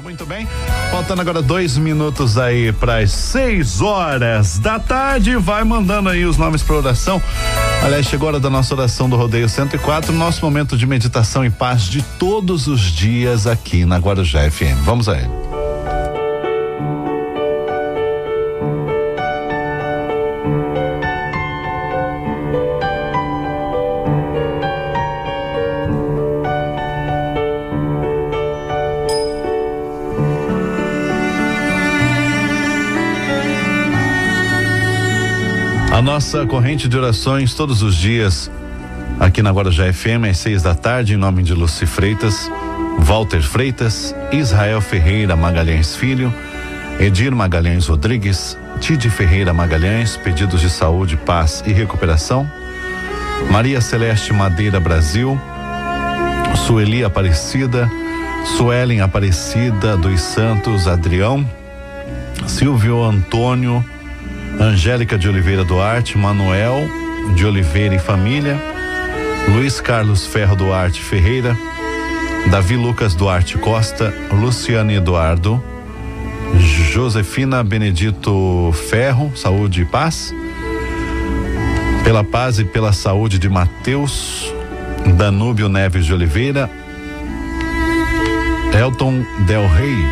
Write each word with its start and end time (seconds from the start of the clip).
Muito 0.00 0.24
bem, 0.24 0.48
faltando 0.90 1.20
agora 1.20 1.42
dois 1.42 1.76
minutos 1.76 2.38
aí 2.38 2.72
para 2.72 2.98
as 2.98 3.10
seis 3.10 3.80
horas 3.80 4.58
da 4.58 4.78
tarde, 4.78 5.36
vai 5.36 5.64
mandando 5.64 6.08
aí 6.08 6.24
os 6.24 6.38
nomes 6.38 6.62
para 6.62 6.76
oração. 6.76 7.20
Aliás, 7.82 8.06
chegou 8.06 8.28
a 8.28 8.32
hora 8.32 8.40
da 8.40 8.48
nossa 8.48 8.74
oração 8.74 9.10
do 9.10 9.16
Rodeio 9.16 9.48
104, 9.48 10.12
nosso 10.12 10.44
momento 10.44 10.76
de 10.76 10.86
meditação 10.86 11.44
e 11.44 11.50
paz 11.50 11.82
de 11.82 12.02
todos 12.18 12.68
os 12.68 12.80
dias 12.80 13.46
aqui 13.46 13.84
na 13.84 13.98
Guarujá 13.98 14.50
FM. 14.50 14.82
Vamos 14.84 15.08
a 15.08 15.18
ele. 15.18 15.41
A 35.92 36.00
nossa 36.00 36.46
corrente 36.46 36.88
de 36.88 36.96
orações 36.96 37.52
todos 37.52 37.82
os 37.82 37.94
dias 37.94 38.50
aqui 39.20 39.42
na 39.42 39.50
Guarujá 39.50 39.92
FM 39.92 40.24
às 40.30 40.38
seis 40.38 40.62
da 40.62 40.74
tarde, 40.74 41.12
em 41.12 41.18
nome 41.18 41.42
de 41.42 41.52
Luci 41.52 41.84
Freitas, 41.84 42.50
Walter 42.98 43.42
Freitas, 43.42 44.14
Israel 44.32 44.80
Ferreira 44.80 45.36
Magalhães 45.36 45.94
Filho, 45.94 46.32
Edir 46.98 47.36
Magalhães 47.36 47.88
Rodrigues, 47.88 48.56
Tide 48.80 49.10
Ferreira 49.10 49.52
Magalhães, 49.52 50.16
pedidos 50.16 50.62
de 50.62 50.70
saúde, 50.70 51.14
paz 51.14 51.62
e 51.66 51.72
recuperação, 51.72 52.50
Maria 53.50 53.82
Celeste 53.82 54.32
Madeira 54.32 54.80
Brasil, 54.80 55.38
Sueli 56.66 57.04
Aparecida, 57.04 57.86
Suelen 58.56 59.02
Aparecida 59.02 59.94
dos 59.98 60.22
Santos 60.22 60.88
Adrião, 60.88 61.46
Silvio 62.46 63.04
Antônio 63.04 63.84
Angélica 64.60 65.18
de 65.18 65.28
Oliveira 65.28 65.64
Duarte, 65.64 66.16
Manuel 66.16 66.88
de 67.34 67.46
Oliveira 67.46 67.94
e 67.94 67.98
família, 67.98 68.56
Luiz 69.48 69.80
Carlos 69.80 70.26
Ferro 70.26 70.56
Duarte 70.56 71.00
Ferreira, 71.00 71.56
Davi 72.50 72.76
Lucas 72.76 73.14
Duarte 73.14 73.58
Costa, 73.58 74.12
Luciane 74.32 74.94
Eduardo, 74.94 75.62
Josefina 76.92 77.62
Benedito 77.62 78.72
Ferro, 78.90 79.32
saúde 79.36 79.82
e 79.82 79.84
paz. 79.84 80.34
Pela 82.04 82.24
paz 82.24 82.58
e 82.58 82.64
pela 82.64 82.92
saúde 82.92 83.38
de 83.38 83.48
Mateus 83.48 84.52
Danúbio 85.16 85.68
Neves 85.68 86.04
de 86.04 86.12
Oliveira, 86.12 86.68
Elton 88.72 89.24
Del 89.46 89.66
Rey, 89.68 90.04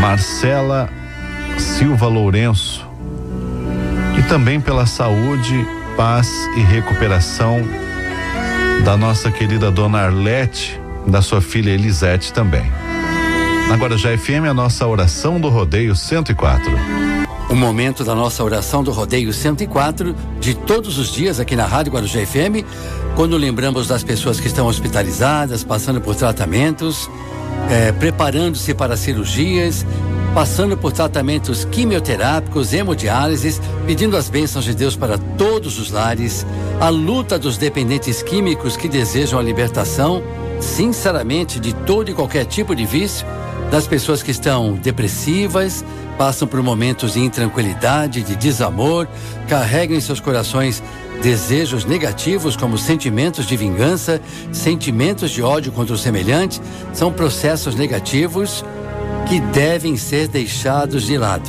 Marcela 0.00 0.88
Silva 1.58 2.06
Lourenço, 2.06 2.86
e 4.18 4.22
também 4.22 4.60
pela 4.60 4.86
saúde, 4.86 5.66
paz 5.96 6.28
e 6.56 6.60
recuperação 6.60 7.62
da 8.84 8.96
nossa 8.96 9.30
querida 9.30 9.70
dona 9.70 9.98
Arlete, 10.00 10.80
da 11.06 11.22
sua 11.22 11.40
filha 11.40 11.70
Elisete 11.70 12.32
também. 12.32 12.70
Agora 13.72 13.96
já 13.96 14.16
FM 14.16 14.46
a 14.48 14.54
nossa 14.54 14.86
oração 14.86 15.40
do 15.40 15.48
rodeio 15.48 15.96
104. 15.96 16.70
O 17.48 17.54
momento 17.54 18.04
da 18.04 18.14
nossa 18.14 18.42
oração 18.42 18.82
do 18.82 18.90
rodeio 18.90 19.32
104 19.32 20.14
de 20.40 20.54
todos 20.54 20.98
os 20.98 21.12
dias 21.12 21.38
aqui 21.38 21.54
na 21.54 21.66
Rádio 21.66 21.92
Guarujá 21.92 22.24
FM, 22.24 22.64
quando 23.14 23.36
lembramos 23.36 23.86
das 23.86 24.02
pessoas 24.02 24.40
que 24.40 24.46
estão 24.46 24.66
hospitalizadas, 24.66 25.62
passando 25.62 26.00
por 26.00 26.14
tratamentos, 26.14 27.08
eh, 27.70 27.92
preparando-se 27.92 28.74
para 28.74 28.96
cirurgias, 28.96 29.86
passando 30.34 30.76
por 30.76 30.92
tratamentos 30.92 31.64
quimioterápicos, 31.64 32.72
hemodiálises, 32.72 33.60
pedindo 33.86 34.16
as 34.16 34.28
bênçãos 34.28 34.64
de 34.64 34.74
Deus 34.74 34.96
para 34.96 35.16
todos 35.16 35.78
os 35.78 35.92
lares, 35.92 36.44
a 36.80 36.88
luta 36.88 37.38
dos 37.38 37.56
dependentes 37.56 38.20
químicos 38.20 38.76
que 38.76 38.88
desejam 38.88 39.38
a 39.38 39.42
libertação, 39.42 40.24
sinceramente, 40.60 41.60
de 41.60 41.72
todo 41.72 42.10
e 42.10 42.14
qualquer 42.14 42.46
tipo 42.46 42.74
de 42.74 42.84
vício, 42.84 43.24
das 43.70 43.86
pessoas 43.86 44.24
que 44.24 44.32
estão 44.32 44.74
depressivas, 44.74 45.84
passam 46.18 46.48
por 46.48 46.60
momentos 46.62 47.12
de 47.12 47.20
intranquilidade, 47.20 48.22
de 48.22 48.34
desamor, 48.34 49.06
carregam 49.48 49.96
em 49.96 50.00
seus 50.00 50.18
corações 50.18 50.82
desejos 51.22 51.84
negativos 51.84 52.56
como 52.56 52.76
sentimentos 52.76 53.46
de 53.46 53.56
vingança, 53.56 54.20
sentimentos 54.52 55.30
de 55.30 55.42
ódio 55.42 55.70
contra 55.70 55.94
o 55.94 55.98
semelhante, 55.98 56.60
são 56.92 57.12
processos 57.12 57.76
negativos 57.76 58.64
que 59.28 59.40
devem 59.40 59.96
ser 59.96 60.28
deixados 60.28 61.04
de 61.04 61.16
lado. 61.16 61.48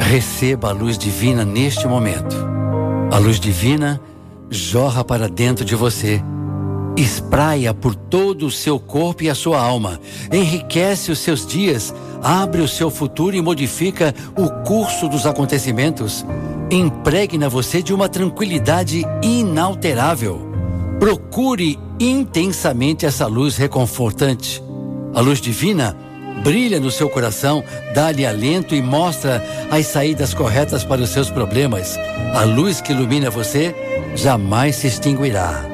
Receba 0.00 0.70
a 0.70 0.72
luz 0.72 0.96
divina 0.96 1.44
neste 1.44 1.86
momento. 1.86 2.36
A 3.12 3.18
luz 3.18 3.38
divina 3.38 4.00
jorra 4.48 5.04
para 5.04 5.28
dentro 5.28 5.64
de 5.64 5.74
você. 5.74 6.22
Espraia 6.96 7.72
por 7.72 7.94
todo 7.94 8.46
o 8.46 8.50
seu 8.50 8.78
corpo 8.78 9.22
e 9.22 9.30
a 9.30 9.34
sua 9.34 9.60
alma. 9.60 10.00
Enriquece 10.32 11.10
os 11.10 11.18
seus 11.18 11.46
dias, 11.46 11.94
abre 12.22 12.60
o 12.60 12.68
seu 12.68 12.90
futuro 12.90 13.36
e 13.36 13.40
modifica 13.40 14.14
o 14.36 14.48
curso 14.64 15.08
dos 15.08 15.26
acontecimentos 15.26 16.24
impregna 16.70 17.48
você 17.48 17.82
de 17.82 17.92
uma 17.92 18.08
tranquilidade 18.08 19.04
inalterável. 19.22 20.48
Procure 20.98 21.78
intensamente 21.98 23.04
essa 23.04 23.26
luz 23.26 23.56
reconfortante. 23.56 24.62
A 25.14 25.20
luz 25.20 25.40
divina 25.40 25.96
brilha 26.44 26.80
no 26.80 26.90
seu 26.90 27.08
coração, 27.10 27.62
dá-lhe 27.94 28.24
alento 28.24 28.74
e 28.74 28.80
mostra 28.80 29.44
as 29.70 29.86
saídas 29.86 30.32
corretas 30.32 30.84
para 30.84 31.02
os 31.02 31.10
seus 31.10 31.28
problemas. 31.28 31.98
A 32.34 32.44
luz 32.44 32.80
que 32.80 32.92
ilumina 32.92 33.30
você 33.30 33.74
jamais 34.14 34.76
se 34.76 34.86
extinguirá. 34.86 35.69